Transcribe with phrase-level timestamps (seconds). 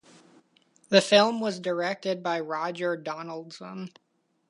[0.89, 3.89] The film was directed by Roger Donaldson.